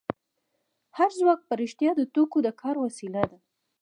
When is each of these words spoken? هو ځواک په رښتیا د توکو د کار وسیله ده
هو 0.97 1.07
ځواک 1.19 1.39
په 1.47 1.53
رښتیا 1.61 1.91
د 1.95 2.01
توکو 2.13 2.37
د 2.45 2.49
کار 2.61 2.75
وسیله 2.85 3.23
ده 3.29 3.37